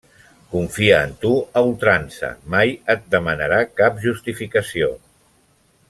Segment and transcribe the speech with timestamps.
[0.53, 2.31] Confia en tu a ultrança.
[2.55, 4.91] Mai et demanarà cap justificació.